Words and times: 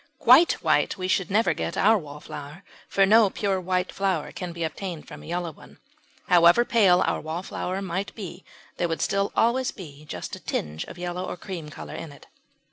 Quite 0.17 0.53
white 0.63 0.97
we 0.97 1.07
should 1.07 1.29
never 1.29 1.53
get 1.53 1.77
our 1.77 1.95
Wallflower, 1.95 2.63
for 2.87 3.05
no 3.05 3.29
pure 3.29 3.61
white 3.61 3.91
flower 3.91 4.31
can 4.31 4.51
be 4.51 4.63
obtained 4.63 5.07
from 5.07 5.21
a 5.21 5.27
yellow 5.27 5.51
one. 5.51 5.77
However 6.27 6.65
pale 6.65 7.03
our 7.05 7.21
Wallflower 7.21 7.83
might 7.83 8.15
be 8.15 8.43
there 8.77 8.87
would 8.87 9.03
still 9.03 9.31
always 9.35 9.69
be 9.69 10.05
just 10.05 10.35
a 10.35 10.39
tinge 10.39 10.85
of 10.85 10.97
yellow 10.97 11.23
or 11.27 11.37
cream 11.37 11.69
colour 11.69 11.93
in 11.93 12.11
it. 12.11 12.25